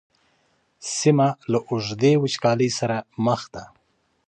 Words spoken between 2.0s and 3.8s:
وچکالۍ سره مخ ده.